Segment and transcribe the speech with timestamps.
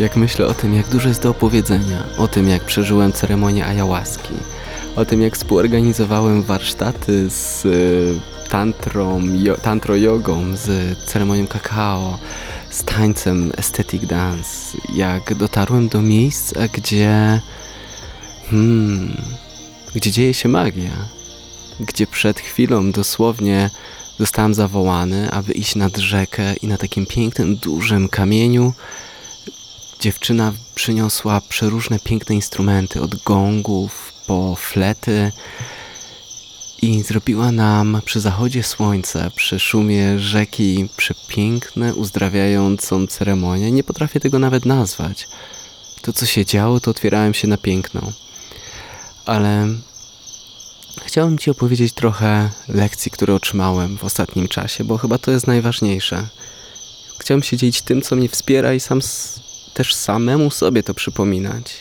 [0.00, 4.34] Jak myślę o tym, jak dużo jest do opowiedzenia, o tym, jak przeżyłem ceremonię ayahuaski,
[4.96, 12.18] o tym, jak współorganizowałem warsztaty z y, tantrą, jo, tantro-jogą, z ceremonią kakao,
[12.70, 17.40] z tańcem aesthetic dance, jak dotarłem do miejsca, gdzie...
[18.50, 19.16] Hmm,
[19.94, 20.96] gdzie dzieje się magia,
[21.80, 23.70] gdzie przed chwilą dosłownie
[24.18, 28.72] zostałem zawołany, aby iść nad rzekę i na takim pięknym, dużym kamieniu
[30.00, 35.32] dziewczyna przyniosła przeróżne piękne instrumenty, od gongów po flety
[36.82, 43.72] i zrobiła nam przy zachodzie słońca, przy szumie rzeki przepiękne, uzdrawiającą ceremonię.
[43.72, 45.28] Nie potrafię tego nawet nazwać.
[46.02, 48.12] To, co się działo, to otwierałem się na piękno.
[49.26, 49.68] Ale
[51.04, 56.26] chciałem Ci opowiedzieć trochę lekcji, które otrzymałem w ostatnim czasie, bo chyba to jest najważniejsze.
[57.18, 59.02] Chciałem się dzielić tym, co mnie wspiera i sam
[59.80, 61.76] też samemu sobie to przypominać.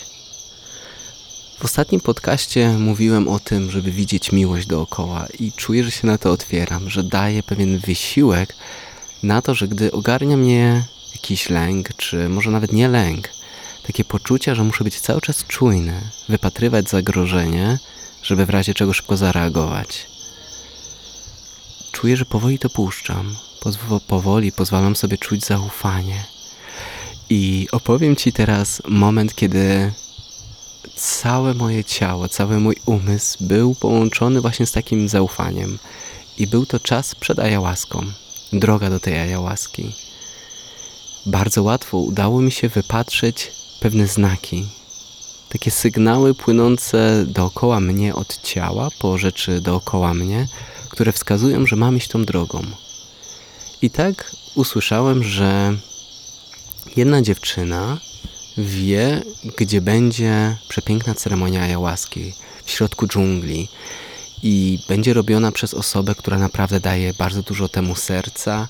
[1.59, 6.17] W ostatnim podcaście mówiłem o tym, żeby widzieć miłość dookoła i czuję, że się na
[6.17, 8.55] to otwieram, że daję pewien wysiłek
[9.23, 10.83] na to, że gdy ogarnia mnie
[11.15, 13.29] jakiś lęk, czy może nawet nie lęk,
[13.87, 17.79] takie poczucie, że muszę być cały czas czujny, wypatrywać zagrożenie,
[18.23, 20.07] żeby w razie czego szybko zareagować.
[21.91, 23.35] Czuję, że powoli to puszczam.
[24.07, 26.38] Powoli pozwalam sobie czuć zaufanie.
[27.29, 29.91] I opowiem Ci teraz moment, kiedy
[30.95, 35.79] całe moje ciało, cały mój umysł był połączony właśnie z takim zaufaniem.
[36.37, 38.05] I był to czas przed ayahuaską,
[38.53, 39.93] droga do tej ayahuaski.
[41.25, 44.65] Bardzo łatwo udało mi się wypatrzeć pewne znaki,
[45.49, 50.47] takie sygnały płynące dookoła mnie od ciała, po rzeczy dookoła mnie,
[50.89, 52.61] które wskazują, że mam iść tą drogą.
[53.81, 55.73] I tak usłyszałem, że
[56.97, 57.97] jedna dziewczyna
[58.57, 59.21] wie,
[59.57, 62.33] gdzie będzie przepiękna ceremonia ayahuaski
[62.65, 63.67] w środku dżungli
[64.43, 68.67] i będzie robiona przez osobę, która naprawdę daje bardzo dużo temu serca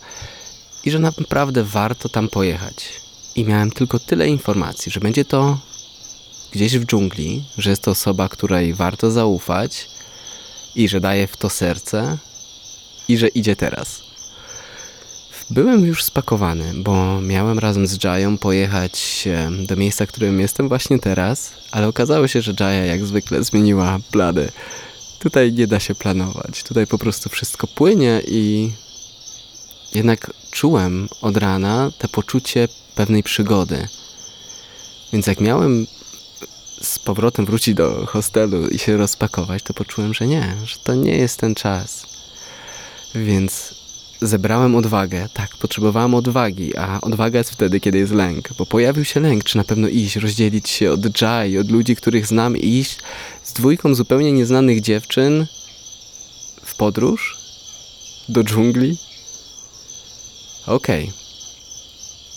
[0.83, 2.89] i że naprawdę warto tam pojechać.
[3.35, 5.57] I miałem tylko tyle informacji, że będzie to
[6.51, 9.87] gdzieś w dżungli, że jest to osoba, której warto zaufać
[10.75, 12.17] i że daje w to serce
[13.07, 14.08] i że idzie teraz.
[15.51, 19.27] Byłem już spakowany, bo miałem razem z Jają pojechać
[19.65, 23.99] do miejsca, w którym jestem właśnie teraz, ale okazało się, że Jaya jak zwykle zmieniła
[24.11, 24.51] plany.
[25.19, 28.71] Tutaj nie da się planować, tutaj po prostu wszystko płynie i
[29.93, 33.87] jednak czułem od rana te poczucie pewnej przygody.
[35.13, 35.87] Więc jak miałem
[36.81, 41.17] z powrotem wrócić do hostelu i się rozpakować, to poczułem, że nie, że to nie
[41.17, 42.05] jest ten czas.
[43.15, 43.78] Więc
[44.21, 45.29] zebrałem odwagę.
[45.33, 48.49] Tak, potrzebowałem odwagi, a odwaga jest wtedy, kiedy jest lęk.
[48.57, 52.27] Bo pojawił się lęk, czy na pewno iść, rozdzielić się od Jai, od ludzi, których
[52.27, 52.97] znam i iść
[53.43, 55.47] z dwójką zupełnie nieznanych dziewczyn
[56.63, 57.37] w podróż
[58.29, 58.97] do dżungli.
[60.67, 61.03] Okej.
[61.03, 61.19] Okay.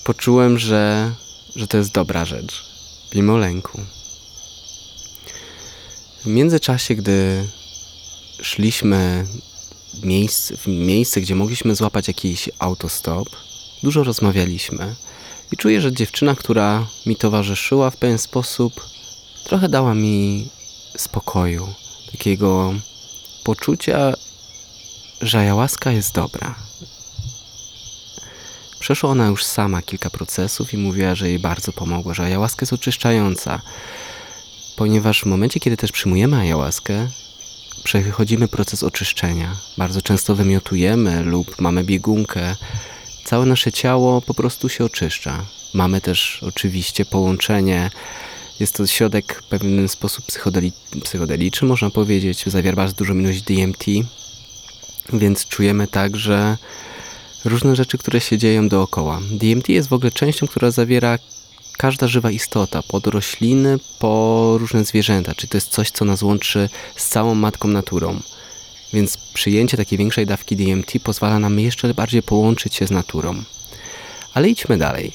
[0.04, 1.12] Poczułem, że,
[1.56, 2.64] że to jest dobra rzecz,
[3.14, 3.80] mimo lęku.
[6.24, 7.48] W międzyczasie, gdy
[8.42, 9.26] szliśmy
[10.02, 13.28] miejsce, w miejsce, gdzie mogliśmy złapać jakiś autostop,
[13.82, 14.94] dużo rozmawialiśmy.
[15.52, 18.86] I czuję, że dziewczyna, która mi towarzyszyła w pewien sposób,
[19.44, 20.48] trochę dała mi
[20.96, 21.68] spokoju,
[22.12, 22.74] takiego
[23.44, 24.14] poczucia,
[25.20, 26.54] że ayahuasca jest dobra.
[28.78, 32.72] Przeszła ona już sama kilka procesów i mówiła, że jej bardzo pomogło, że ayahuasca jest
[32.72, 33.60] oczyszczająca,
[34.76, 37.08] ponieważ w momencie, kiedy też przyjmujemy ayahuaskę,
[37.84, 39.56] przechodzimy proces oczyszczenia.
[39.78, 42.56] Bardzo często wymiotujemy lub mamy biegunkę.
[43.24, 45.44] Całe nasze ciało po prostu się oczyszcza.
[45.74, 47.90] Mamy też oczywiście połączenie.
[48.60, 50.72] Jest to środek w pewien sposób psychodeli
[51.04, 52.44] psychodeliczny, można powiedzieć.
[52.46, 53.84] Zawiera bardzo dużo ilość DMT,
[55.12, 56.56] więc czujemy także
[57.44, 59.20] różne rzeczy, które się dzieją dookoła.
[59.30, 61.18] DMT jest w ogóle częścią, która zawiera
[61.78, 65.34] każda żywa istota, pod rośliny, po różne zwierzęta.
[65.34, 68.20] Czy to jest coś, co nas łączy z całą matką naturą.
[68.92, 73.42] Więc przyjęcie takiej większej dawki DMT pozwala nam jeszcze bardziej połączyć się z naturą.
[74.34, 75.12] Ale idźmy dalej.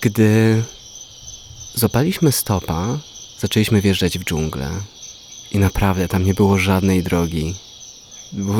[0.00, 0.62] Gdy
[1.74, 2.98] zopaliśmy stopa,
[3.38, 4.70] zaczęliśmy wjeżdżać w dżunglę.
[5.52, 7.54] I naprawdę tam nie było żadnej drogi.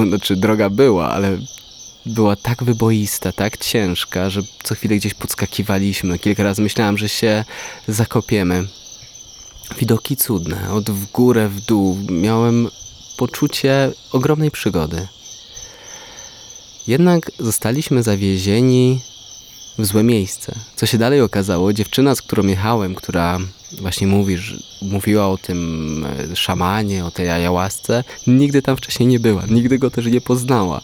[0.08, 1.38] Znaczy, droga była, ale
[2.06, 6.18] była tak wyboista, tak ciężka, że co chwilę gdzieś podskakiwaliśmy.
[6.18, 7.44] Kilka razy myślałem, że się
[7.88, 8.66] zakopiemy.
[9.78, 11.98] Widoki cudne, od w górę, w dół.
[12.10, 12.68] Miałem
[13.16, 15.08] poczucie ogromnej przygody.
[16.86, 19.00] Jednak zostaliśmy zawiezieni
[19.78, 20.54] w złe miejsce.
[20.76, 23.38] Co się dalej okazało, dziewczyna, z którą jechałem, która
[23.80, 29.20] właśnie mówi, że, mówiła o tym e, szamanie, o tej ayahuasce, nigdy tam wcześniej nie
[29.20, 30.80] była, nigdy go też nie poznała.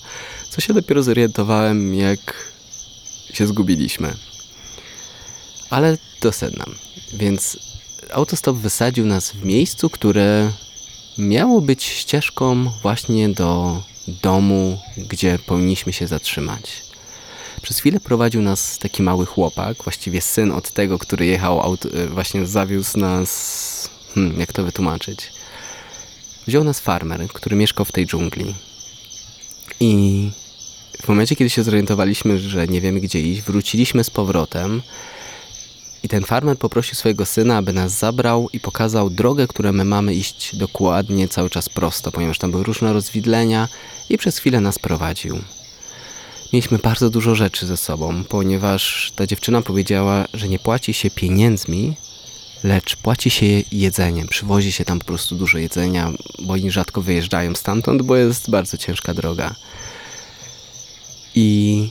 [0.58, 2.52] Co się dopiero zorientowałem, jak
[3.32, 4.14] się zgubiliśmy.
[5.70, 6.64] Ale do sedna.
[7.12, 7.58] Więc
[8.12, 10.52] autostop wysadził nas w miejscu, które
[11.19, 13.82] miało być ścieżką właśnie do
[14.22, 16.82] domu, gdzie powinniśmy się zatrzymać.
[17.62, 22.06] Przez chwilę prowadził nas taki mały chłopak, właściwie syn od tego, który jechał, auto, e,
[22.06, 23.90] właśnie zawiózł nas.
[24.14, 25.32] Hmm, jak to wytłumaczyć?
[26.46, 28.55] Wziął nas farmer, który mieszkał w tej dżungli.
[29.81, 30.31] I
[31.02, 34.82] w momencie, kiedy się zorientowaliśmy, że nie wiemy gdzie iść, wróciliśmy z powrotem.
[36.02, 40.14] I ten farmer poprosił swojego syna, aby nas zabrał i pokazał drogę, którą my mamy
[40.14, 43.68] iść dokładnie cały czas prosto, ponieważ tam były różne rozwidlenia
[44.10, 45.38] i przez chwilę nas prowadził.
[46.52, 51.96] Mieliśmy bardzo dużo rzeczy ze sobą, ponieważ ta dziewczyna powiedziała, że nie płaci się pieniędzmi,
[52.64, 54.28] lecz płaci się jedzeniem.
[54.28, 58.76] Przywozi się tam po prostu dużo jedzenia, bo oni rzadko wyjeżdżają stamtąd, bo jest bardzo
[58.76, 59.54] ciężka droga.
[61.40, 61.90] I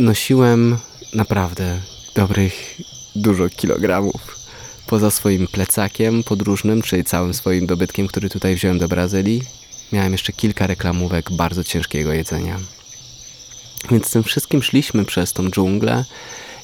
[0.00, 0.78] nosiłem
[1.14, 1.80] naprawdę
[2.14, 2.80] dobrych
[3.16, 4.38] dużo kilogramów.
[4.86, 9.42] Poza swoim plecakiem podróżnym, czyli całym swoim dobytkiem, który tutaj wziąłem do Brazylii,
[9.92, 12.60] miałem jeszcze kilka reklamówek bardzo ciężkiego jedzenia.
[13.90, 16.04] Więc tym wszystkim szliśmy przez tą dżunglę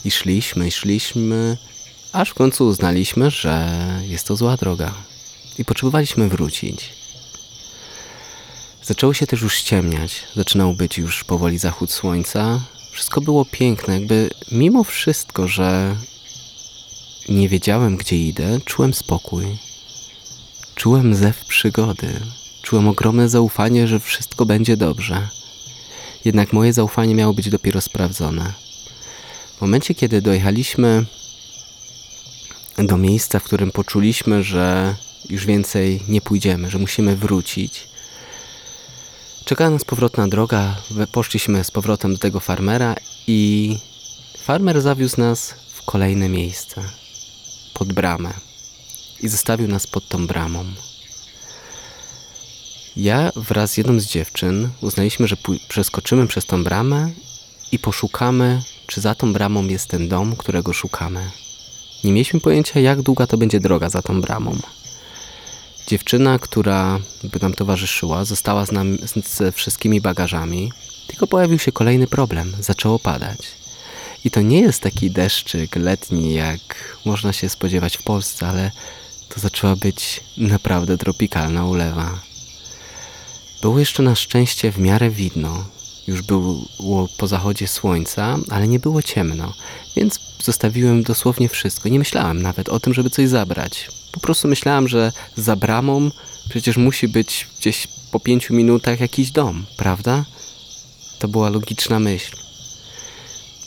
[0.04, 1.56] i szliśmy, i szliśmy,
[2.12, 3.68] aż w końcu uznaliśmy, że
[4.08, 4.94] jest to zła droga
[5.58, 6.92] i potrzebowaliśmy wrócić.
[8.88, 12.60] Zaczęło się też już ściemniać, zaczynał być już powoli zachód słońca.
[12.92, 15.96] Wszystko było piękne, jakby mimo wszystko, że
[17.28, 19.44] nie wiedziałem, gdzie idę, czułem spokój.
[20.74, 22.20] Czułem zew przygody.
[22.62, 25.28] Czułem ogromne zaufanie, że wszystko będzie dobrze.
[26.24, 28.52] Jednak moje zaufanie miało być dopiero sprawdzone.
[29.56, 31.04] W momencie, kiedy dojechaliśmy
[32.78, 34.94] do miejsca, w którym poczuliśmy, że
[35.30, 37.88] już więcej nie pójdziemy, że musimy wrócić,
[39.48, 40.76] czekała nas powrotna droga.
[41.12, 42.94] Poszliśmy z powrotem do tego farmera
[43.26, 43.76] i
[44.38, 46.82] farmer zawiózł nas w kolejne miejsce
[47.74, 48.34] pod bramę
[49.22, 50.64] i zostawił nas pod tą bramą.
[52.96, 55.36] Ja wraz z jedną z dziewczyn uznaliśmy, że
[55.68, 57.10] przeskoczymy przez tą bramę
[57.72, 61.30] i poszukamy, czy za tą bramą jest ten dom, którego szukamy.
[62.04, 64.58] Nie mieliśmy pojęcia, jak długa to będzie droga za tą bramą.
[65.88, 70.72] Dziewczyna, która by nam towarzyszyła, została z nami ze wszystkimi bagażami,
[71.06, 72.52] tylko pojawił się kolejny problem.
[72.60, 73.38] Zaczęło padać.
[74.24, 76.60] I to nie jest taki deszczyk letni, jak
[77.04, 78.70] można się spodziewać w Polsce, ale
[79.28, 82.20] to zaczęła być naprawdę tropikalna ulewa.
[83.62, 85.64] Było jeszcze na szczęście w miarę widno.
[86.06, 89.54] Już było po zachodzie słońca, ale nie było ciemno,
[89.96, 91.88] więc zostawiłem dosłownie wszystko.
[91.88, 93.97] Nie myślałem nawet o tym, żeby coś zabrać.
[94.18, 96.10] Po prostu myślałem, że za bramą
[96.48, 100.24] przecież musi być gdzieś po pięciu minutach jakiś dom, prawda?
[101.18, 102.36] To była logiczna myśl.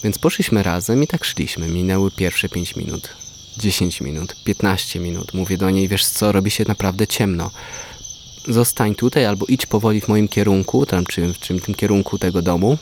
[0.04, 1.68] Więc poszliśmy razem i tak szliśmy.
[1.68, 3.10] Minęły pierwsze 5 minut,
[3.58, 5.34] 10 minut, 15 minut.
[5.34, 7.52] Mówię do niej, wiesz co, robi się naprawdę ciemno.
[8.48, 12.42] Zostań tutaj albo idź powoli w moim kierunku, tam czy, czy w tym kierunku tego
[12.42, 12.78] domu,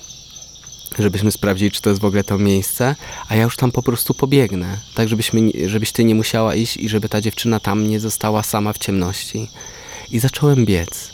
[1.04, 2.96] żebyśmy sprawdzili, czy to jest w ogóle to miejsce,
[3.30, 6.90] a ja już tam po prostu pobiegnę, tak żebyśmy, żebyś ty nie musiała iść i
[6.90, 9.50] żeby ta dziewczyna tam nie została sama w ciemności.
[10.12, 11.12] I zacząłem biec.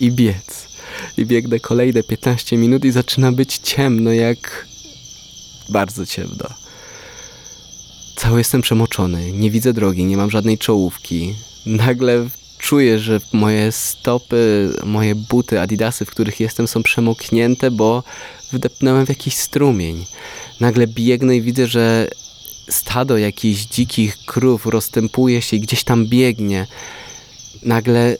[0.00, 0.68] I biec.
[1.16, 4.66] I biegnę kolejne 15 minut i zaczyna być ciemno, jak
[5.68, 6.48] bardzo ciemno.
[8.16, 11.34] Cały jestem przemoczony, nie widzę drogi, nie mam żadnej czołówki.
[11.66, 18.02] Nagle czuję, że moje stopy, moje buty, adidasy, w których jestem, są przemoknięte, bo
[18.52, 20.04] wdepnąłem w jakiś strumień.
[20.60, 22.08] Nagle biegnę i widzę, że
[22.68, 26.66] stado jakichś dzikich krów rozstępuje się i gdzieś tam biegnie.
[27.62, 28.16] Nagle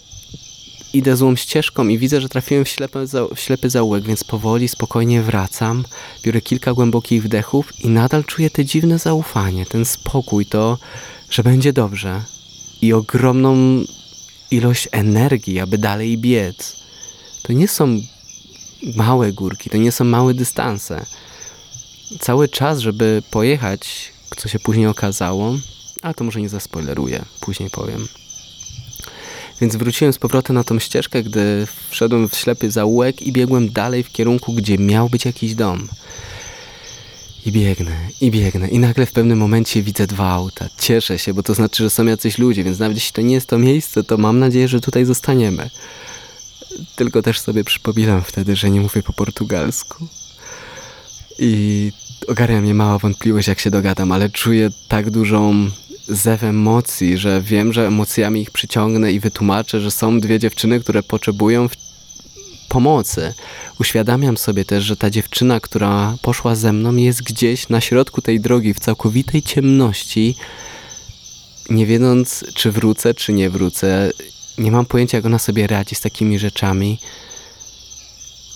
[0.95, 2.99] idę złą ścieżką i widzę, że trafiłem w ślepy,
[3.35, 5.85] w ślepy zaułek, więc powoli, spokojnie wracam,
[6.23, 10.79] biorę kilka głębokich wdechów i nadal czuję te dziwne zaufanie, ten spokój, to,
[11.31, 12.23] że będzie dobrze.
[12.83, 13.85] I ogromną
[14.55, 16.77] ilość energii, aby dalej biec.
[17.43, 18.01] To nie są
[18.97, 21.07] małe górki, to nie są małe dystanse.
[22.21, 25.55] Cały czas, żeby pojechać, co się później okazało,
[26.03, 28.09] a to może nie zaspoileruję, później powiem.
[29.61, 34.03] Więc wróciłem z powrotem na tą ścieżkę, gdy wszedłem w ślepy zaułek i biegłem dalej
[34.03, 35.89] w kierunku, gdzie miał być jakiś dom.
[37.47, 38.69] I biegnę, i biegnę.
[38.69, 40.69] I nagle w pewnym momencie widzę dwa auta.
[40.79, 43.47] Cieszę się, bo to znaczy, że są jacyś ludzie, więc nawet jeśli to nie jest
[43.49, 45.71] to miejsce, to mam nadzieję, że tutaj zostaniemy.
[46.97, 50.07] Tylko też sobie przypominam wtedy, że nie mówię po portugalsku.
[51.39, 51.93] I
[52.29, 55.71] ogarnia mnie mała wątpliwość, jak się dogadam, ale czuję tak dużą
[56.09, 61.03] zew emocji, że wiem, że emocjami ich przyciągnę i wytłumaczę, że są dwie dziewczyny, które
[61.03, 61.84] potrzebują w-
[62.75, 63.35] pomocy.
[63.81, 68.40] Uświadamiam sobie też, że ta dziewczyna, która poszła ze mną, jest gdzieś na środku tej
[68.40, 70.35] drogi, w całkowitej ciemności,
[71.71, 74.11] nie wiedząc, czy wrócę, czy nie wrócę.
[74.59, 76.99] Nie mam pojęcia, jak ona sobie radzi z takimi rzeczami,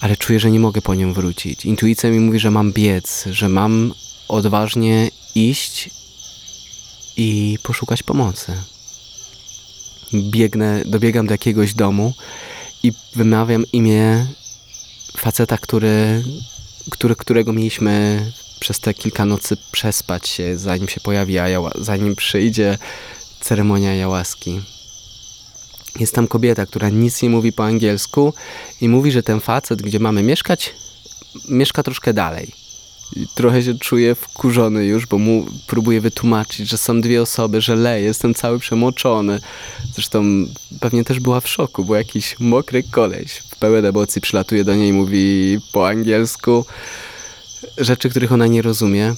[0.00, 1.64] ale czuję, że nie mogę po nią wrócić.
[1.64, 3.92] Intuicja mi mówi, że mam biec, że mam
[4.28, 5.90] odważnie iść
[7.16, 8.52] i poszukać pomocy.
[10.14, 12.14] Biegnę, dobiegam do jakiegoś domu
[12.82, 14.26] i wymawiam imię
[15.16, 16.22] faceta, który,
[16.90, 18.20] który, którego mieliśmy
[18.60, 21.38] przez te kilka nocy przespać się, zanim się pojawi
[21.78, 22.78] zanim przyjdzie
[23.40, 24.60] ceremonia jałaski.
[26.00, 28.34] Jest tam kobieta, która nic nie mówi po angielsku
[28.80, 30.74] i mówi, że ten facet, gdzie mamy mieszkać,
[31.48, 32.67] mieszka troszkę dalej.
[33.34, 38.04] Trochę się czuję wkurzony już, bo mu próbuję wytłumaczyć, że są dwie osoby, że leję,
[38.04, 39.40] jestem cały przemoczony.
[39.92, 40.24] Zresztą
[40.80, 44.88] pewnie też była w szoku, bo jakiś mokry koleś w pełen emocji przylatuje do niej
[44.88, 46.64] i mówi po angielsku
[47.78, 49.14] rzeczy, których ona nie rozumie.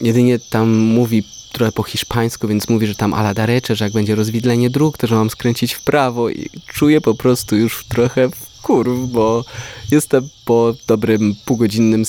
[0.00, 4.14] Jedynie tam mówi trochę po hiszpańsku, więc mówi, że tam ala darecze, że jak będzie
[4.14, 9.10] rozwidlenie dróg, to że mam skręcić w prawo i czuję po prostu już trochę wkurw,
[9.10, 9.44] bo
[9.90, 12.04] jestem po dobrym półgodzinnym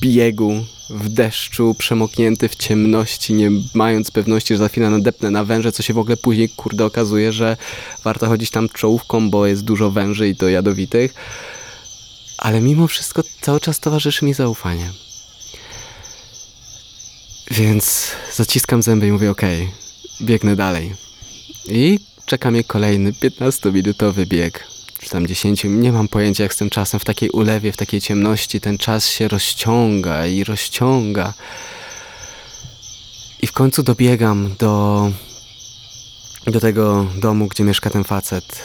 [0.00, 5.72] biegu w deszczu, przemoknięty w ciemności, nie mając pewności, że za chwilę nadepnę na węże,
[5.72, 7.56] co się w ogóle później, kurde, okazuje, że
[8.04, 11.14] warto chodzić tam czołówką, bo jest dużo węży i to jadowitych.
[12.38, 14.90] Ale mimo wszystko cały czas towarzyszy mi zaufanie.
[17.50, 19.68] Więc zaciskam zęby i mówię, okej,
[20.22, 20.94] biegnę dalej.
[21.68, 24.77] I czeka mnie kolejny 15-minutowy bieg.
[24.98, 28.00] Czy tam 10, nie mam pojęcia jak z tym czasem, w takiej ulewie, w takiej
[28.00, 31.34] ciemności, ten czas się rozciąga i rozciąga.
[33.42, 35.10] I w końcu dobiegam do,
[36.46, 38.62] do tego domu, gdzie mieszka ten facet.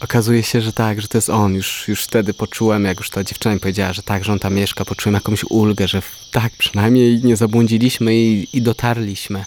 [0.00, 1.54] Okazuje się, że tak, że to jest on.
[1.54, 4.54] Już, już wtedy poczułem, jak już ta dziewczyna mi powiedziała, że tak, że on tam
[4.54, 9.44] mieszka, poczułem jakąś ulgę, że tak, przynajmniej nie zabłądziliśmy i, i dotarliśmy.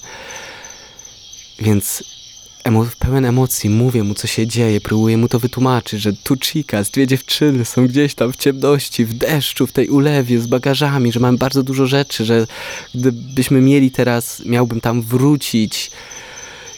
[1.59, 2.03] Więc
[2.67, 6.89] emo- pełen emocji mówię mu, co się dzieje, próbuję mu to wytłumaczyć, że tu Chicas,
[6.89, 11.19] dwie dziewczyny są gdzieś tam w ciemności, w deszczu, w tej ulewie, z bagażami, że
[11.19, 12.47] mamy bardzo dużo rzeczy, że
[12.95, 15.91] gdybyśmy mieli teraz, miałbym tam wrócić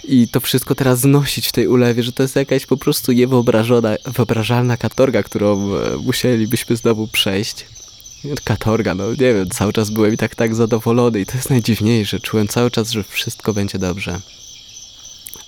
[0.03, 3.95] i to wszystko teraz znosić w tej ulewie, że to jest jakaś po prostu niewyobrażona,
[4.05, 7.65] wyobrażalna katorga, którą e, musielibyśmy znowu przejść.
[8.43, 12.19] Katorga, no nie wiem, cały czas byłem i tak tak zadowolony i to jest najdziwniejsze.
[12.19, 14.19] Czułem cały czas, że wszystko będzie dobrze.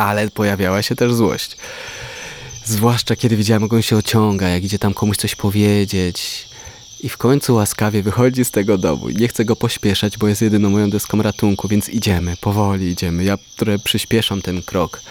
[0.02, 1.58] Ale pojawiała się też złość.
[2.66, 6.48] Zwłaszcza kiedy widziałem, jak on się ociąga, jak idzie tam komuś coś powiedzieć.
[7.04, 9.10] I w końcu łaskawie wychodzi z tego domu.
[9.10, 13.24] Nie chcę go pośpieszać, bo jest jedyną moją deską ratunku, więc idziemy, powoli idziemy.
[13.24, 15.02] Ja trochę przyspieszam ten krok.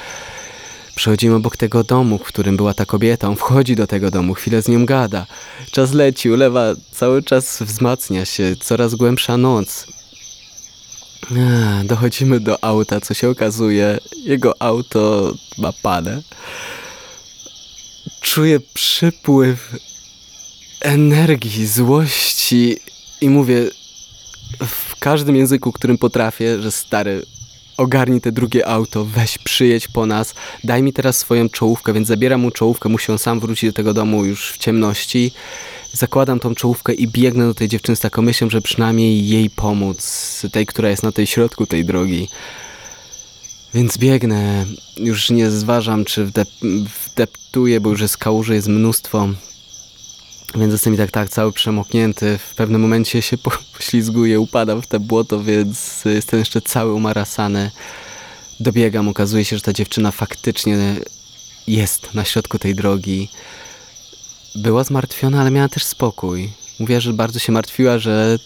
[0.95, 3.29] Przechodzimy obok tego domu, w którym była ta kobieta.
[3.29, 5.27] On wchodzi do tego domu, chwilę z nią gada.
[5.71, 9.87] Czas leci, ulewa cały czas wzmacnia się, coraz głębsza noc.
[11.85, 16.23] Dochodzimy do auta, co się okazuje, jego auto ma panę.
[18.21, 19.77] Czuję przypływ
[20.81, 22.77] energii, złości
[23.21, 23.71] i mówię
[24.61, 27.23] w każdym języku, którym potrafię, że stary,
[27.77, 30.35] ogarnij te drugie auto, weź przyjedź po nas,
[30.65, 33.95] daj mi teraz swoją czołówkę, więc zabieram mu czołówkę, musi on sam wrócić do tego
[33.95, 35.33] domu już w ciemności.
[35.93, 40.43] Zakładam tą czołówkę i biegnę do tej dziewczyny z taką myślą, że przynajmniej jej pomóc,
[40.53, 42.29] tej, która jest na tej środku tej drogi.
[43.75, 44.67] Więc biegnę,
[44.97, 49.29] już nie zważam, czy wdep- wdeptuję, bo już jest kałuży, jest mnóstwo.
[50.55, 52.39] Więc jestem i tak, tak, cały przemoknięty.
[52.39, 57.71] W pewnym momencie się po- poślizguję, upadam w te błoto, więc jestem jeszcze cały umarasany.
[58.61, 60.97] Dobiegam, okazuje się, że ta dziewczyna faktycznie
[61.67, 63.29] jest na środku tej drogi.
[64.55, 66.51] Była zmartwiona, ale miała też spokój.
[66.79, 68.39] Mówiła, że bardzo się martwiła, że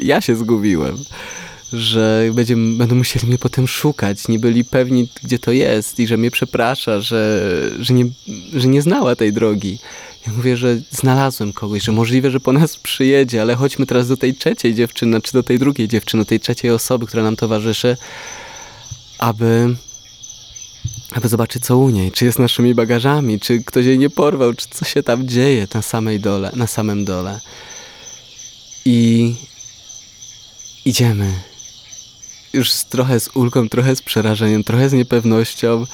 [0.00, 1.04] ja się zgubiłem.
[1.72, 4.28] Że będziemy, będą musieli mnie potem szukać.
[4.28, 8.04] Nie byli pewni, gdzie to jest i że mnie przeprasza, że, że, nie,
[8.52, 9.78] że nie znała tej drogi.
[10.26, 14.16] Ja mówię, że znalazłem kogoś, że możliwe, że po nas przyjedzie, ale chodźmy teraz do
[14.16, 17.96] tej trzeciej dziewczyny, czy do tej drugiej dziewczyny, tej trzeciej osoby, która nam towarzyszy,
[19.18, 19.76] aby,
[21.12, 24.66] aby zobaczyć, co u niej, czy jest naszymi bagażami, czy ktoś jej nie porwał, czy
[24.70, 27.40] co się tam dzieje na samej dole, na samym dole.
[28.84, 29.34] I
[30.84, 31.32] idziemy.
[32.52, 35.86] Już z, trochę z ulgą, trochę z przerażeniem, trochę z niepewnością.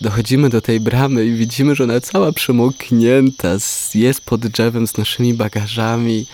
[0.00, 3.48] Dochodzimy do tej bramy i widzimy, że ona cała przemoknięta,
[3.94, 6.26] jest pod drzewem z naszymi bagażami.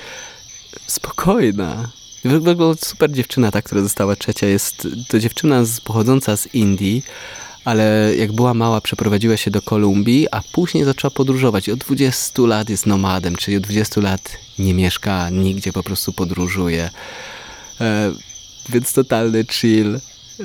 [0.86, 1.90] Spokojna.
[2.24, 7.02] W ogóle super dziewczyna, ta, która została trzecia, jest to dziewczyna pochodząca z Indii,
[7.64, 11.68] ale jak była mała, przeprowadziła się do Kolumbii, a później zaczęła podróżować.
[11.68, 16.90] Od 20 lat jest nomadem, czyli od 20 lat nie mieszka nigdzie, po prostu podróżuje.
[17.80, 18.12] E,
[18.68, 20.00] więc totalny chill.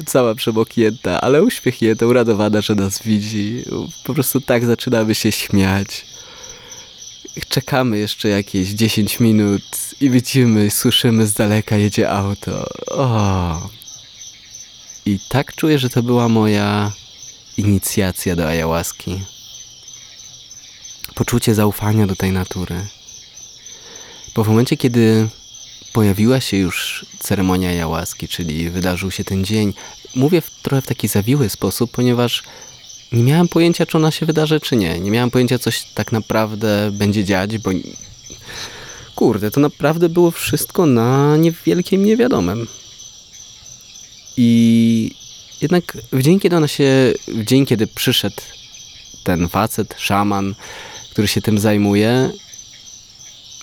[0.06, 3.64] Cała przemoknięta, ale uśmiechnięta, uradowana, że nas widzi.
[4.04, 6.06] Po prostu tak zaczynamy się śmiać.
[7.50, 9.64] Czekamy jeszcze jakieś 10 minut
[10.02, 12.68] i widzimy, słyszymy z daleka jedzie auto.
[12.88, 13.70] O.
[15.06, 16.92] I tak czuję, że to była moja
[17.58, 19.22] inicjacja do ayahuaski.
[21.16, 22.76] Poczucie zaufania do tej natury.
[24.36, 25.28] Bo w momencie, kiedy
[25.94, 29.74] pojawiła się już ceremonia ayahuaski, czyli wydarzył się ten dzień,
[30.16, 32.44] mówię w, trochę w taki zawiły sposób, ponieważ
[33.12, 35.00] nie miałem pojęcia, czy ona się wydarzy, czy nie.
[35.00, 37.72] Nie miałem pojęcia, coś tak naprawdę będzie dziać, bo
[39.16, 42.68] kurde, to naprawdę było wszystko na niewielkim niewiadomym.
[44.38, 45.16] I
[45.66, 48.42] jednak w dzień, kiedy ona się, w dzień, kiedy przyszedł
[49.24, 50.56] ten facet, szaman,
[51.12, 52.32] który się tym zajmuje,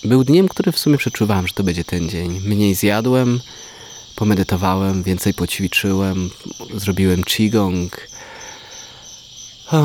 [0.03, 2.41] był dniem, który w sumie przeczuwałem, że to będzie ten dzień.
[2.45, 3.41] Mniej zjadłem,
[4.15, 6.29] pomedytowałem, więcej poćwiczyłem,
[6.75, 8.07] zrobiłem qigong.
[9.71, 9.77] O,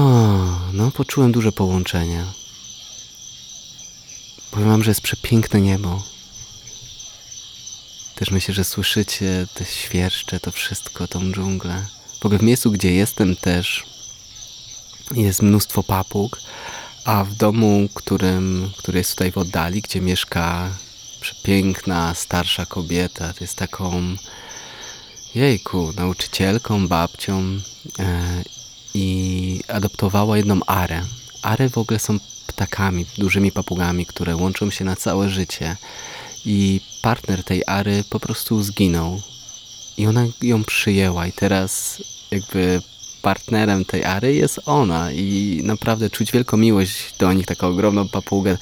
[0.73, 2.25] no, poczułem duże połączenie.
[4.51, 6.03] Powiem wam, że jest przepiękne niebo.
[8.15, 11.87] Też myślę, że słyszycie te świerszcze, to wszystko, tą dżunglę.
[12.21, 13.85] W ogóle w miejscu, gdzie jestem też
[15.15, 16.41] jest mnóstwo papug,
[17.05, 20.71] a w domu, którym, który jest tutaj w oddali, gdzie mieszka
[21.21, 24.17] przepiękna, starsza kobieta, jest taką
[25.35, 27.43] jejku, nauczycielką, babcią
[27.99, 28.43] e,
[28.95, 31.03] i adoptowała jedną arę.
[31.43, 35.77] Ary w ogóle są ptakami, dużymi papugami, które łączą się na całe życie
[36.45, 39.21] i partner tej Ary po prostu zginął.
[39.99, 42.83] I ona ją przyjęła i teraz jakby
[43.23, 48.59] partnerem tej Ary jest ona i naprawdę czuć wielką miłość do nich, taką ogromną papugę.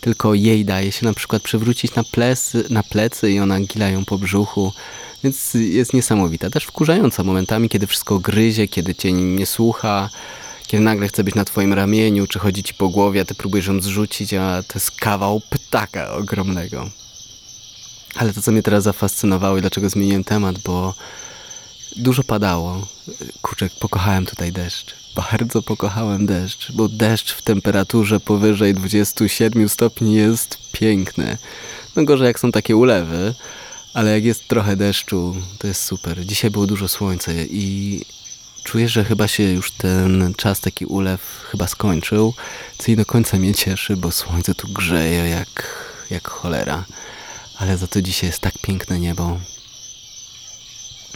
[0.00, 4.04] Tylko jej daje się na przykład przewrócić na, plecy, na plecy i ona gila ją
[4.04, 4.72] po brzuchu.
[5.24, 6.50] Więc jest niesamowita.
[6.50, 10.10] Też wkurzająca momentami, kiedy wszystko gryzie, kiedy cię nie słucha,
[10.66, 13.66] kiedy nagle chce być na twoim ramieniu, czy chodzi ci po głowie, a ty próbujesz
[13.66, 16.90] ją zrzucić, a to jest kawał ptaka ogromnego.
[18.14, 20.94] Ale to, co mnie teraz zafascynowało i dlaczego zmieniłem temat, bo
[21.96, 22.86] dużo padało.
[23.42, 24.94] Kurczę, pokochałem tutaj deszcz.
[25.16, 31.38] Bardzo pokochałem deszcz, bo deszcz w temperaturze powyżej 27 stopni jest piękny.
[31.96, 33.34] No gorzej jak są takie ulewy,
[33.94, 36.26] ale jak jest trochę deszczu, to jest super.
[36.26, 38.04] Dzisiaj było dużo słońca i
[38.64, 42.34] czuję, że chyba się już ten czas, taki ulew chyba skończył,
[42.78, 46.84] co i do końca mnie cieszy, bo słońce tu grzeje jak, jak cholera.
[47.58, 49.40] Ale za to dzisiaj jest tak piękne niebo.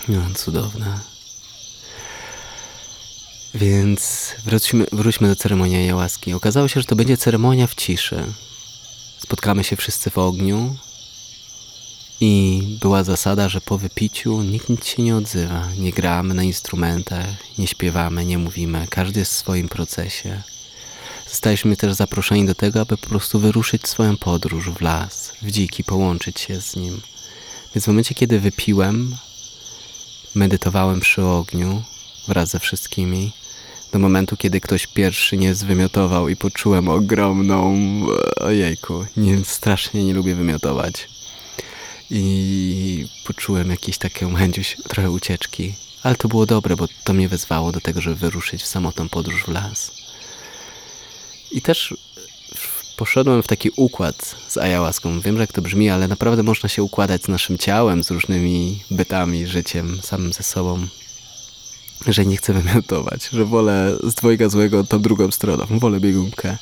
[0.09, 0.99] No, cudowne.
[3.55, 6.33] Więc wróćmy, wróćmy do ceremonii ayahuaski.
[6.33, 8.25] Okazało się, że to będzie ceremonia w ciszy.
[9.19, 10.77] Spotkamy się wszyscy w ogniu
[12.21, 15.69] i była zasada, że po wypiciu nikt nic się nie odzywa.
[15.79, 17.27] Nie gramy na instrumentach,
[17.59, 18.87] nie śpiewamy, nie mówimy.
[18.91, 20.43] Każdy jest w swoim procesie.
[21.33, 25.85] Zostaliśmy też zaproszeni do tego, aby po prostu wyruszyć swoją podróż w las, w dziki,
[25.85, 27.01] połączyć się z nim.
[27.75, 29.17] Więc w momencie, kiedy wypiłem,
[30.35, 31.83] medytowałem przy ogniu
[32.29, 33.33] wraz ze wszystkimi.
[33.93, 37.77] Do momentu, kiedy ktoś pierwszy nie zwymiotował i poczułem ogromną...
[38.37, 41.09] Ojejku, nie, strasznie nie lubię wymiotować.
[42.11, 45.75] I poczułem jakieś taką chęć trochę ucieczki.
[46.03, 49.43] Ale to było dobre, bo to mnie wezwało do tego, żeby wyruszyć w samotną podróż
[49.43, 50.02] w las.
[51.53, 51.95] I też
[52.97, 55.21] poszedłem w taki układ z ayahuaską.
[55.21, 58.83] Wiem, że jak to brzmi, ale naprawdę można się układać z naszym ciałem, z różnymi
[58.91, 60.87] bytami, życiem, samym ze sobą.
[62.07, 66.57] Że nie chcę wymiotować, że wolę z dwojga złego tą drugą stroną, wolę biegunkę.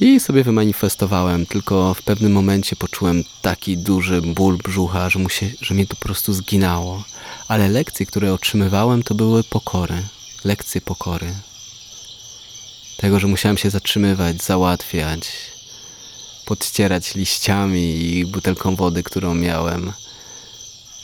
[0.00, 5.50] I sobie wymanifestowałem, tylko w pewnym momencie poczułem taki duży ból brzucha, że, mu się,
[5.60, 7.04] że mnie to po prostu zginało.
[7.48, 10.02] Ale lekcje, które otrzymywałem, to były pokory.
[10.44, 11.34] Lekcje pokory.
[13.00, 15.30] Tego, że musiałem się zatrzymywać, załatwiać,
[16.46, 19.92] podcierać liściami i butelką wody, którą miałem.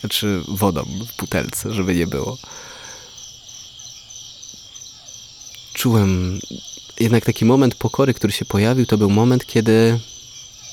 [0.00, 2.38] Znaczy wodą w butelce, żeby nie było.
[5.72, 6.40] Czułem
[7.00, 10.00] jednak taki moment pokory, który się pojawił, to był moment, kiedy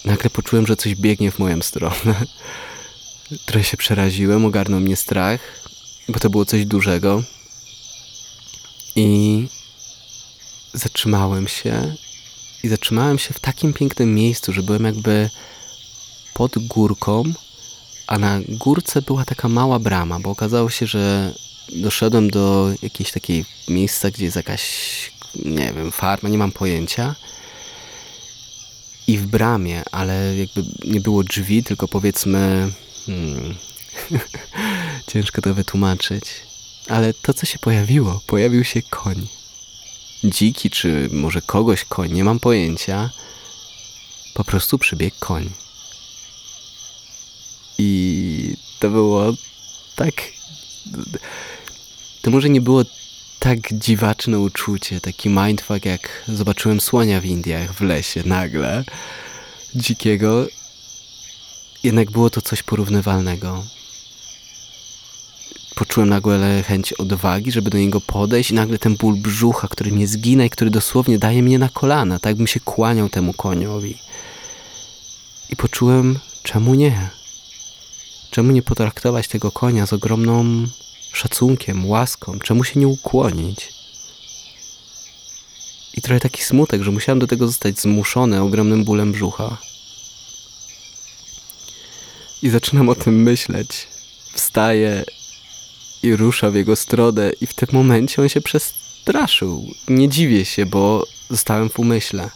[0.05, 2.15] nagle poczułem, że coś biegnie w moją stronę.
[3.45, 5.39] Trochę się przeraziłem, ogarnął mnie strach,
[6.09, 7.23] bo to było coś dużego.
[8.95, 9.47] I
[10.73, 11.95] zatrzymałem się
[12.63, 15.29] i zatrzymałem się w takim pięknym miejscu, że byłem jakby
[16.33, 17.33] pod górką
[18.07, 21.33] a na górce była taka mała brama, bo okazało się, że
[21.75, 24.63] doszedłem do jakiejś takiej miejsca, gdzie jest jakaś,
[25.45, 27.15] nie wiem, farma, nie mam pojęcia.
[29.07, 32.71] I w bramie, ale jakby nie było drzwi, tylko powiedzmy.
[33.05, 33.55] Hmm,
[35.11, 36.23] ciężko to wytłumaczyć.
[36.89, 39.27] Ale to, co się pojawiło, pojawił się koń.
[40.23, 43.09] Dziki, czy może kogoś koń, nie mam pojęcia.
[44.33, 45.49] Po prostu przybiegł koń.
[47.77, 49.33] I to było
[49.95, 50.13] tak.
[52.21, 52.83] To może nie było
[53.39, 58.83] tak dziwaczne uczucie, taki mindfuck, jak zobaczyłem słonia w Indiach w lesie nagle,
[59.75, 60.47] dzikiego.
[61.83, 63.63] Jednak było to coś porównywalnego.
[65.83, 70.07] Poczułem nagle chęć odwagi, żeby do niego podejść, i nagle ten ból brzucha, który mnie
[70.07, 73.97] zgina i który dosłownie daje mnie na kolana, tak bym się kłaniał temu koniowi.
[75.49, 77.09] I poczułem, czemu nie?
[78.31, 80.67] Czemu nie potraktować tego konia z ogromną
[81.13, 82.39] szacunkiem, łaską?
[82.39, 83.73] Czemu się nie ukłonić?
[85.93, 89.57] I trochę taki smutek, że musiałem do tego zostać zmuszony ogromnym bólem brzucha.
[92.41, 93.87] I zaczynam o tym myśleć.
[94.33, 95.03] Wstaję
[96.03, 99.73] i rusza w jego stronę, i w tym momencie on się przestraszył.
[99.87, 102.29] Nie dziwię się, bo zostałem w umyśle.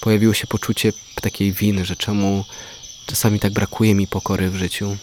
[0.00, 2.44] Pojawiło się poczucie takiej winy, że czemu
[3.06, 4.96] czasami tak brakuje mi pokory w życiu.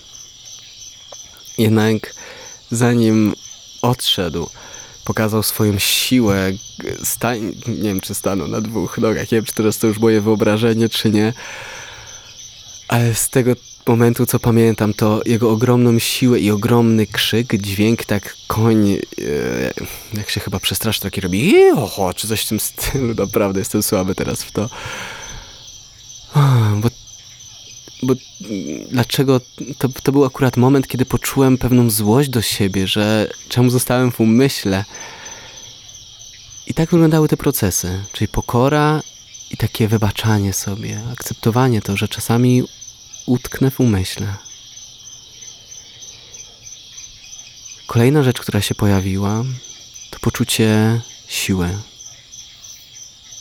[1.58, 2.14] Jednak
[2.72, 3.34] zanim
[3.82, 4.50] odszedł,
[5.06, 6.52] pokazał swoją siłę,
[7.04, 10.22] stań, nie wiem czy stanął na dwóch nogach, nie wiem czy teraz to już moje
[10.22, 11.34] wyobrażenie, czy nie,
[12.88, 13.56] ale z tego
[13.88, 18.98] momentu, co pamiętam, to jego ogromną siłę i ogromny krzyk, dźwięk, tak koń, e,
[20.14, 24.16] jak się chyba przestraszy, taki robi, oho, czy coś w tym stylu, naprawdę jestem słaby
[24.16, 24.70] teraz w to.
[26.76, 26.90] Bo,
[28.04, 28.14] bo
[28.92, 29.42] dlaczego
[29.78, 34.20] to, to był akurat moment, kiedy poczułem pewną złość do siebie, że czemu zostałem w
[34.20, 34.86] umyśle.
[36.68, 39.02] I tak wyglądały te procesy, czyli pokora
[39.52, 42.64] i takie wybaczanie sobie, akceptowanie to, że czasami
[43.28, 44.34] utknę w umyśle.
[47.88, 49.44] Kolejna rzecz, która się pojawiła,
[50.12, 51.78] to poczucie siły.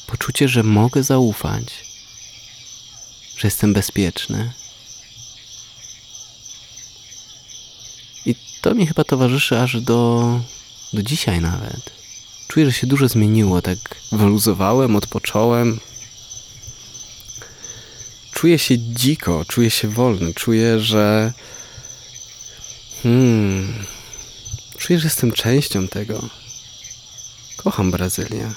[0.07, 1.65] Poczucie, że mogę zaufać,
[3.37, 4.53] że jestem bezpieczny.
[8.27, 10.41] I to mi chyba towarzyszy aż do,
[10.93, 11.91] do dzisiaj nawet.
[12.49, 13.79] Czuję, że się dużo zmieniło, tak
[14.13, 15.81] wyluzowałem, odpocząłem,
[18.37, 21.33] czuję się dziko, czuję się wolny, czuję, że.
[23.03, 23.85] Hmm.
[24.79, 26.29] Czuję, że jestem częścią tego.
[27.57, 28.53] Kocham Brazylię.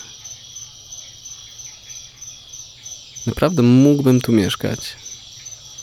[3.26, 4.80] Naprawdę mógłbym tu mieszkać.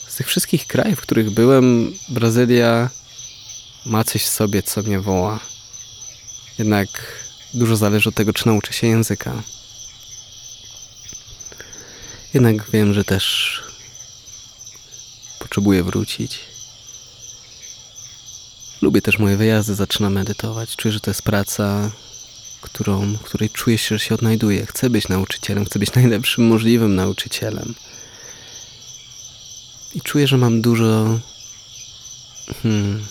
[0.09, 2.91] Z tych wszystkich krajów, w których byłem, Brazylia
[3.87, 5.41] ma coś w sobie, co mnie woła.
[6.59, 6.89] Jednak
[7.55, 9.43] dużo zależy od tego, czy nauczę się języka.
[12.35, 13.66] Jednak wiem, że też
[15.47, 16.39] potrzebuję wrócić.
[18.83, 20.77] Lubię też moje wyjazdy, zaczynam medytować.
[20.77, 21.91] Czuję, że to jest praca,
[22.61, 24.67] którą, w której czuję się, że się odnajduję.
[24.67, 27.75] Chcę być nauczycielem, chcę być najlepszym możliwym nauczycielem.
[29.95, 31.21] I czuję, że mam dużo.
[32.63, 33.07] Hmm,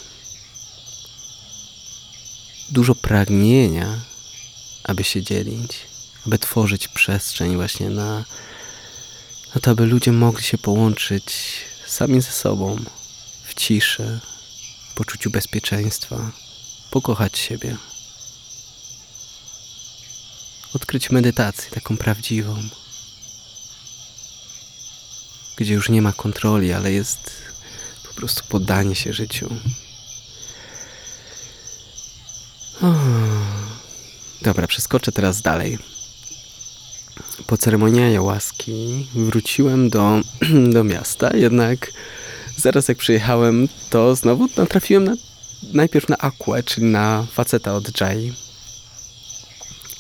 [2.70, 4.00] dużo pragnienia,
[4.84, 5.72] aby się dzielić,
[6.28, 8.26] aby tworzyć przestrzeń właśnie na,
[9.56, 11.34] na to, aby ludzie mogli się połączyć
[11.96, 12.76] sami ze sobą,
[13.44, 14.20] w ciszy,
[14.90, 16.32] w poczuciu bezpieczeństwa,
[16.92, 17.78] pokochać siebie.
[20.74, 22.64] Odkryć medytację taką prawdziwą,
[25.56, 27.32] gdzie już nie ma kontroli, ale jest
[28.08, 29.50] po prostu poddanie się życiu.
[34.42, 35.95] Dobra, przeskoczę teraz dalej.
[37.48, 40.22] Po ceremonii ayahuaski wróciłem do,
[40.74, 41.92] do miasta, jednak
[42.58, 45.16] zaraz jak przyjechałem, to znowu natrafiłem na,
[45.74, 48.34] najpierw na Aquę, czyli na faceta od Jai.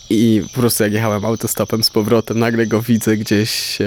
[0.10, 3.86] I po prostu jak jechałem autostopem z powrotem, nagle go widzę gdzieś e,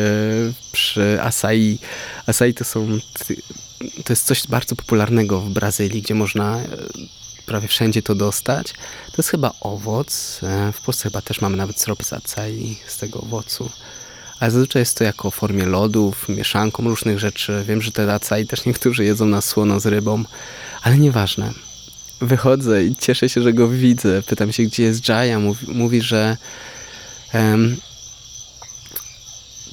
[0.73, 1.79] przy Asai.
[2.27, 2.99] Asai to są,
[4.05, 6.67] to jest coś bardzo popularnego w Brazylii, gdzie można e,
[7.49, 8.73] prawie wszędzie to dostać.
[9.07, 10.41] To jest chyba owoc.
[10.43, 13.71] E, w Polsce chyba też mamy nawet syrop z acai z tego owocu.
[14.41, 17.65] Ale zazwyczaj jest to jako w formie lodów, mieszanką różnych rzeczy.
[17.69, 20.25] Wiem, że te acai też niektórzy jedzą na słono z rybą,
[20.83, 21.53] ale nieważne.
[22.21, 24.23] Wychodzę i cieszę się, że go widzę.
[24.23, 25.37] Pytam się, gdzie jest Jaya.
[25.39, 26.37] Mówi, mówi że
[27.35, 27.77] um,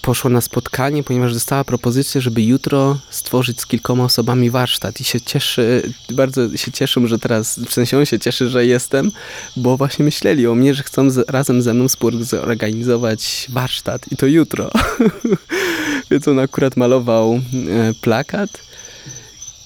[0.05, 5.01] poszła na spotkanie, ponieważ dostała propozycję, żeby jutro stworzyć z kilkoma osobami warsztat.
[5.01, 9.11] I się cieszy, bardzo się cieszę, że teraz, w sensie on się cieszy, że jestem,
[9.57, 11.85] bo właśnie myśleli o mnie, że chcą z, razem ze mną
[12.21, 14.11] zorganizować warsztat.
[14.11, 14.71] I to jutro.
[16.11, 17.39] Więc on akurat malował e,
[18.01, 18.49] plakat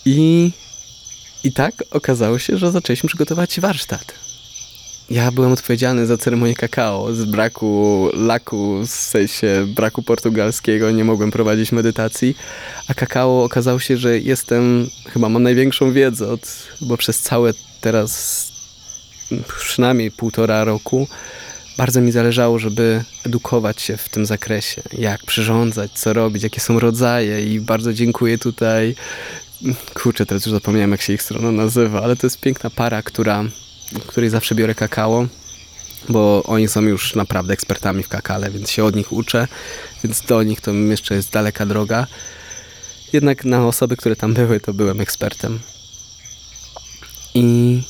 [0.06, 0.52] i,
[1.44, 4.29] i tak okazało się, że zaczęliśmy przygotować warsztat
[5.10, 7.14] ja byłem odpowiedzialny za ceremonię kakao.
[7.14, 12.36] Z braku laku, w sensie braku portugalskiego, nie mogłem prowadzić medytacji.
[12.88, 18.52] A kakao okazało się, że jestem, chyba mam największą wiedzę, od, bo przez całe teraz
[19.58, 21.08] przynajmniej półtora roku
[21.78, 24.82] bardzo mi zależało, żeby edukować się w tym zakresie.
[24.98, 28.96] Jak przyrządzać, co robić, jakie są rodzaje i bardzo dziękuję tutaj
[29.94, 33.44] kurczę, teraz już zapomniałem jak się ich strona nazywa, ale to jest piękna para, która
[33.92, 35.28] w której zawsze biorę kakao,
[36.10, 39.48] bo oni są już naprawdę ekspertami w kakale, więc się od nich uczę,
[40.04, 42.08] więc do nich to jeszcze jest daleka droga.
[43.14, 45.60] Jednak na osoby, które tam były, to byłem ekspertem.
[47.34, 47.82] I,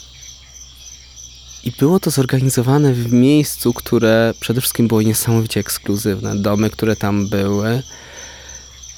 [1.64, 6.36] i było to zorganizowane w miejscu, które przede wszystkim było niesamowicie ekskluzywne.
[6.36, 7.84] Domy, które tam były,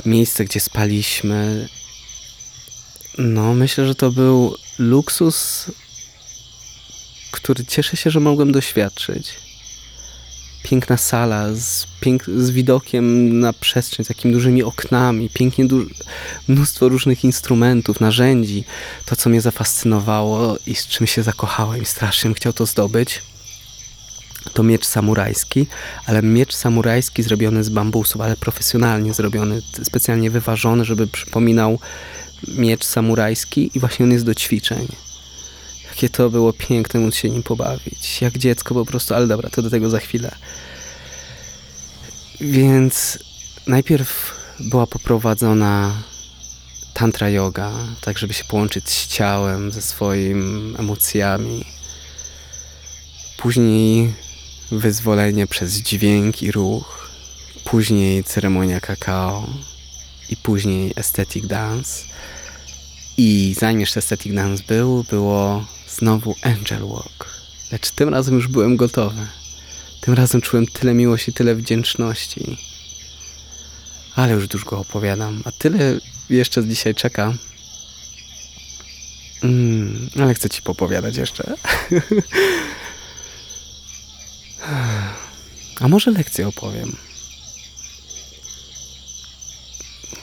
[0.06, 1.70] miejsce, gdzie spaliśmy.
[3.18, 5.66] No, myślę, że to był luksus
[7.32, 9.34] który cieszę się, że mogłem doświadczyć.
[10.64, 15.86] Piękna sala z, pięk z widokiem na przestrzeń, z takimi dużymi oknami, pięknie du
[16.48, 18.64] mnóstwo różnych instrumentów, narzędzi.
[19.06, 23.22] To, co mnie zafascynowało i z czym się zakochałem i strasznie bym chciał to zdobyć,
[24.54, 25.68] to miecz samurajski,
[26.06, 31.80] ale miecz samurajski zrobiony z bambusów, ale profesjonalnie zrobiony, specjalnie wyważony, żeby przypominał
[32.48, 34.88] miecz samurajski i właśnie on jest do ćwiczeń.
[36.02, 38.22] Jakie to było piękne móc się nim pobawić.
[38.22, 40.36] Jak dziecko po prostu, ale dobra, to do tego za chwilę.
[42.40, 43.20] Więc
[43.68, 45.94] najpierw była poprowadzona
[46.94, 51.66] tantra yoga, tak żeby się połączyć z ciałem, ze swoimi emocjami.
[53.38, 54.14] Później
[54.72, 57.10] wyzwolenie przez dźwięk i ruch.
[57.64, 59.48] Później ceremonia kakao
[60.30, 62.04] i później aesthetic dance.
[63.18, 67.30] I zanim jeszcze aesthetic dance był, było Znowu Angel Walk.
[67.72, 69.28] Lecz tym razem już byłem gotowy.
[70.02, 72.58] Tym razem czułem tyle miłości, tyle wdzięczności.
[74.16, 75.42] Ale już dużo opowiadam.
[75.46, 76.00] A tyle
[76.30, 77.34] jeszcze dzisiaj czeka.
[79.44, 81.54] Mm, ale chcę ci popowiadać jeszcze.
[85.80, 86.96] A może lekcję opowiem?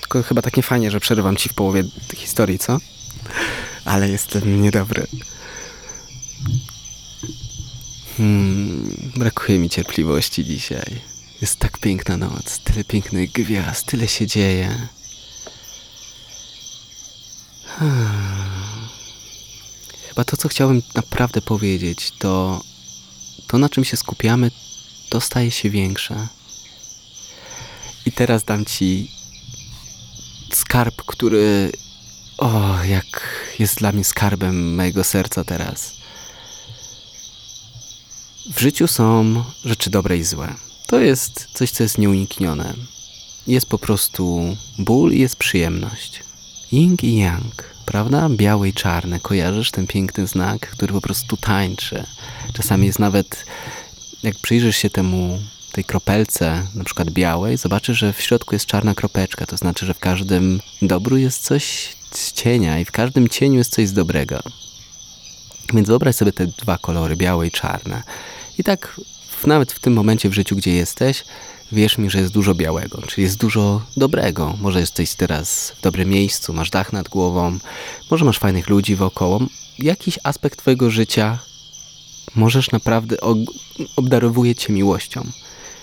[0.00, 1.84] Tylko chyba tak nie fajnie, że przerywam ci w połowie
[2.16, 2.78] historii, co?
[3.84, 5.06] Ale jestem niedobry.
[8.18, 11.00] Hmm, brakuje mi cierpliwości dzisiaj.
[11.40, 14.88] Jest tak piękna noc, tyle pięknych gwiazd, tyle się dzieje.
[20.08, 22.60] Chyba to, co chciałbym naprawdę powiedzieć, to
[23.46, 24.50] to, na czym się skupiamy,
[25.08, 26.28] to staje się większe.
[28.06, 29.10] I teraz dam ci
[30.52, 31.72] skarb, który,
[32.38, 33.06] o, jak
[33.58, 35.97] jest dla mnie skarbem mojego serca teraz.
[38.54, 40.54] W życiu są rzeczy dobre i złe.
[40.86, 42.74] To jest coś, co jest nieuniknione.
[43.46, 46.22] Jest po prostu ból i jest przyjemność.
[46.72, 48.28] Ying i yang, prawda?
[48.28, 49.20] Białe i czarne.
[49.20, 52.04] Kojarzysz ten piękny znak, który po prostu tańczy.
[52.52, 53.44] Czasami jest nawet,
[54.22, 55.38] jak przyjrzysz się temu,
[55.72, 59.46] tej kropelce, na przykład białej, zobaczysz, że w środku jest czarna kropeczka.
[59.46, 63.72] To znaczy, że w każdym dobru jest coś z cienia i w każdym cieniu jest
[63.72, 64.40] coś z dobrego.
[65.74, 68.02] Więc wyobraź sobie te dwa kolory, białe i czarne.
[68.58, 69.00] I tak
[69.46, 71.24] nawet w tym momencie w życiu, gdzie jesteś,
[71.72, 74.56] wierz mi, że jest dużo białego, czyli jest dużo dobrego.
[74.60, 77.58] Może jesteś teraz w dobrym miejscu, masz dach nad głową,
[78.10, 79.40] może masz fajnych ludzi wokoło.
[79.78, 81.38] Jakiś aspekt twojego życia
[82.34, 83.16] możesz naprawdę
[83.96, 85.26] obdarowuje cię miłością.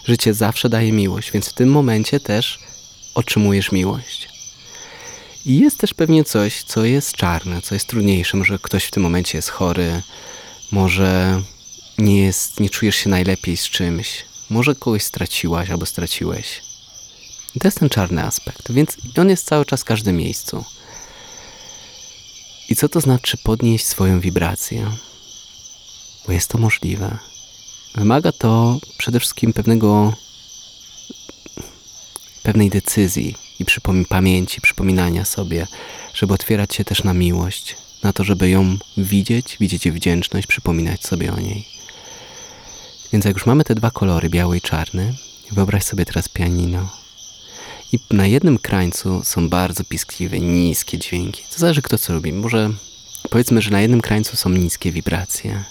[0.05, 2.59] Życie zawsze daje miłość, więc w tym momencie też
[3.15, 4.29] otrzymujesz miłość.
[5.45, 8.37] I jest też pewnie coś, co jest czarne, co jest trudniejsze.
[8.37, 10.01] Może ktoś w tym momencie jest chory,
[10.71, 11.41] może
[11.97, 14.25] nie, jest, nie czujesz się najlepiej z czymś.
[14.49, 16.61] Może kogoś straciłaś albo straciłeś.
[17.55, 20.65] I to jest ten czarny aspekt, więc on jest cały czas w każdym miejscu.
[22.69, 24.91] I co to znaczy podnieść swoją wibrację?
[26.27, 27.17] Bo jest to możliwe.
[27.95, 30.13] Wymaga to przede wszystkim pewnego
[32.43, 35.67] pewnej decyzji i przypom pamięci, przypominania sobie,
[36.13, 41.03] żeby otwierać się też na miłość, na to, żeby ją widzieć, widzieć jej wdzięczność, przypominać
[41.03, 41.74] sobie o niej.
[43.15, 45.15] Więc jak już mamy te dwa kolory, biały i czarny,
[45.51, 46.89] wyobraź sobie teraz pianino.
[47.91, 51.43] I na jednym krańcu są bardzo piskliwe, niskie dźwięki.
[51.53, 52.33] To zależy kto co lubi.
[52.33, 52.69] Może
[53.29, 55.63] powiedzmy, że na jednym krańcu są niskie wibracje.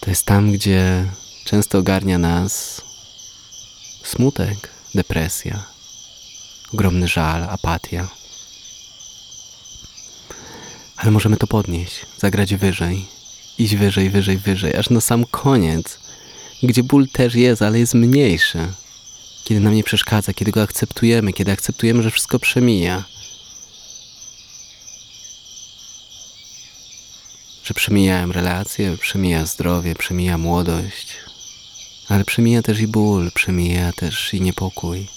[0.00, 1.08] To jest tam, gdzie
[1.44, 2.82] często ogarnia nas
[4.04, 5.64] smutek, depresja,
[6.74, 8.08] ogromny żal, apatia.
[10.96, 13.21] Ale możemy to podnieść, zagrać wyżej,
[13.58, 15.98] iść wyżej, wyżej, wyżej, aż na sam koniec,
[16.62, 18.58] gdzie ból też jest, ale jest mniejszy.
[19.44, 23.04] Kiedy nam nie przeszkadza, kiedy go akceptujemy, kiedy akceptujemy, że wszystko przemija.
[27.64, 31.16] Że przemijają relacje, przemija zdrowie, przemija młodość,
[32.08, 35.08] ale przemija też i ból, przemija też i niepokój.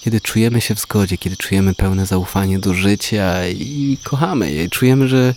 [0.00, 5.08] Kiedy czujemy się w zgodzie, kiedy czujemy pełne zaufanie do życia i kochamy je, czujemy,
[5.08, 5.34] że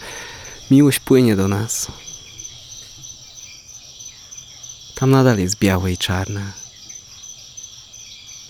[0.72, 1.88] miłość płynie do nas.
[4.96, 6.52] Tam nadal jest białe i czarne.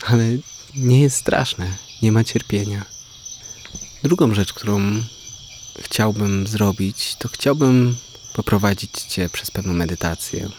[0.06, 0.24] Ale
[0.76, 2.86] nie jest straszne, nie ma cierpienia.
[4.04, 5.04] Drugą rzecz, którą
[5.80, 7.96] chciałbym zrobić, to chciałbym
[8.34, 10.50] poprowadzić Cię przez pewną medytację.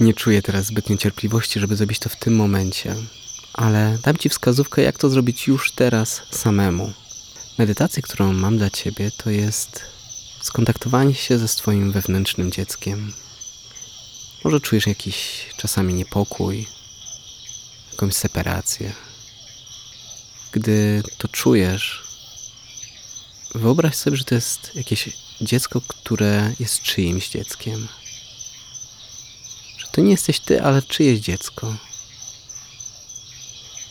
[0.00, 2.94] Nie czuję teraz zbytnio cierpliwości, żeby zrobić to w tym momencie,
[3.52, 6.92] ale dam Ci wskazówkę, jak to zrobić już teraz samemu.
[7.58, 9.93] Medytacja, którą mam dla Ciebie, to jest
[10.44, 13.12] skontaktowanie się ze swoim wewnętrznym dzieckiem.
[14.44, 16.66] Może czujesz jakiś czasami niepokój,
[17.90, 18.92] jakąś separację.
[20.52, 22.02] Gdy to czujesz,
[23.54, 25.08] wyobraź sobie, że to jest jakieś
[25.40, 27.88] dziecko, które jest czyimś dzieckiem.
[29.78, 31.74] Że to nie jesteś ty, ale czyjeś dziecko.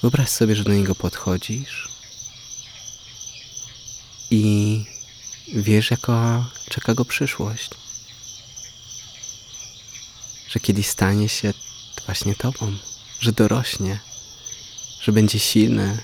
[0.02, 1.90] Wyobraź sobie, że do niego podchodzisz
[4.32, 4.93] i
[5.48, 7.70] wiesz, jaka czeka go przyszłość.
[10.50, 11.54] Że kiedyś stanie się
[12.06, 12.78] właśnie tobą,
[13.20, 14.00] że dorośnie,
[15.02, 15.98] że będzie silny,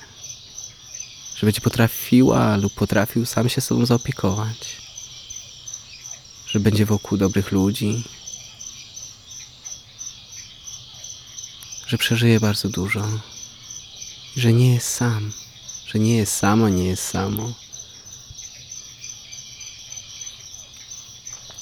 [1.36, 4.78] że będzie potrafiła lub potrafił sam się sobą zaopiekować,
[6.48, 8.04] że będzie wokół dobrych ludzi,
[11.88, 13.06] że przeżyje bardzo dużo,
[14.36, 15.34] że nie jest sam,
[15.88, 17.54] że nie jest sama, nie jest samo.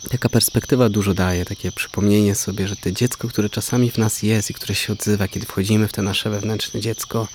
[0.09, 4.49] Taka perspektywa dużo daje, takie przypomnienie sobie, że to dziecko, które czasami w nas jest
[4.49, 7.27] i które się odzywa, kiedy wchodzimy w to nasze wewnętrzne dziecko,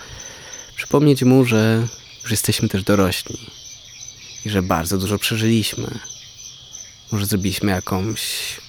[0.77, 1.87] przypomnieć mu, że
[2.23, 3.39] już jesteśmy też dorośli
[4.45, 5.99] i że bardzo dużo przeżyliśmy.
[7.13, 8.21] Może zrobiliśmy jakąś,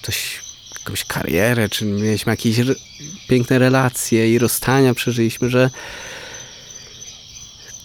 [0.02, 0.40] coś,
[0.78, 2.56] jakąś karierę, czy mieliśmy jakieś
[3.28, 5.70] piękne relacje i rozstania przeżyliśmy, że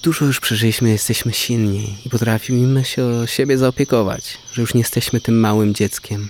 [0.03, 5.21] dużo już przeżyliśmy, jesteśmy silni i potrafimy się o siebie zaopiekować, że już nie jesteśmy
[5.21, 6.29] tym małym dzieckiem.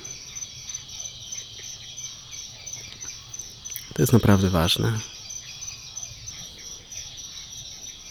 [3.94, 5.00] To jest naprawdę ważne.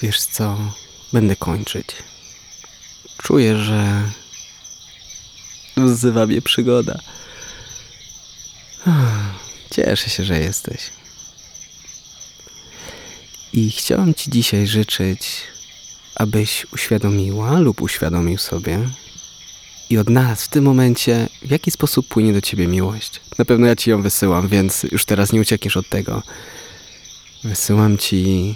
[0.02, 0.58] Wiesz co?
[1.12, 1.86] Będę kończyć.
[3.22, 4.10] Czuję, że
[5.76, 6.98] wzywa mnie przygoda.
[9.70, 10.90] Cieszę się, że jesteś.
[13.58, 15.20] I chciałem Ci dzisiaj życzyć,
[16.14, 18.88] abyś uświadomiła lub uświadomił sobie
[19.90, 23.20] i odnalazł w tym momencie, w jaki sposób płynie do Ciebie miłość.
[23.38, 26.22] Na pewno ja Ci ją wysyłam, więc już teraz nie uciekniesz od tego.
[27.44, 28.54] Wysyłam Ci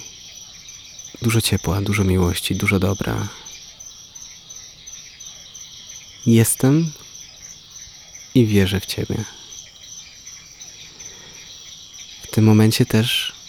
[1.23, 3.29] dużo ciepła, dużo miłości, dużo dobra.
[6.27, 6.93] Jestem
[8.35, 9.25] i wierzę w Ciebie.
[12.23, 13.42] W tym momencie też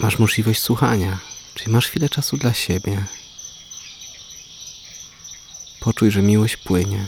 [0.00, 1.18] masz możliwość słuchania,
[1.54, 3.04] czyli masz chwilę czasu dla siebie.
[5.80, 7.06] Poczuj, że miłość płynie.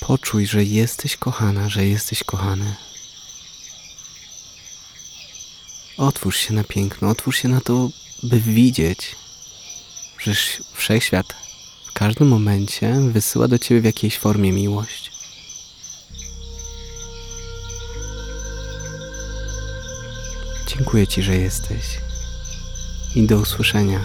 [0.00, 2.74] Poczuj, że jesteś kochana, że jesteś kochany.
[5.96, 7.90] Otwórz się na piękno, otwórz się na to,
[8.22, 9.16] by widzieć,
[10.20, 10.34] że
[10.74, 11.26] wszechświat
[11.86, 15.07] w każdym momencie wysyła do ciebie w jakiejś formie miłość.
[20.78, 21.98] Dziękuję Ci, że jesteś.
[23.14, 24.00] I do usłyszenia.